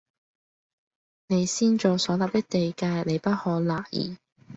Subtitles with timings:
[1.27, 4.17] 你先祖所立的地界，你不可挪移